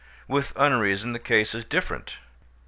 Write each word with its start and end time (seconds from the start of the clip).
With 0.27 0.53
unreason 0.55 1.13
the 1.13 1.19
case 1.19 1.53
is 1.53 1.63
different. 1.63 2.17